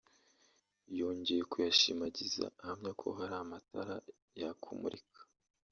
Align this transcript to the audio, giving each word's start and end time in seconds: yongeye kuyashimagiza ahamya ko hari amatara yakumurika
yongeye 0.99 1.41
kuyashimagiza 1.51 2.45
ahamya 2.61 2.91
ko 3.01 3.07
hari 3.17 3.35
amatara 3.43 3.95
yakumurika 4.41 5.19